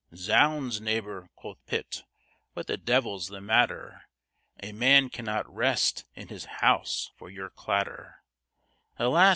"Zounds, 0.15 0.81
neighbor!" 0.81 1.29
quoth 1.35 1.63
Pitt, 1.67 2.01
"what 2.53 2.65
the 2.65 2.75
devil's 2.75 3.27
the 3.27 3.39
matter? 3.39 4.05
A 4.63 4.71
man 4.71 5.11
cannot 5.11 5.47
rest 5.47 6.05
in 6.15 6.29
his 6.29 6.45
house 6.45 7.11
for 7.17 7.29
your 7.29 7.51
clatter;" 7.51 8.23
"Alas!" 8.97 9.29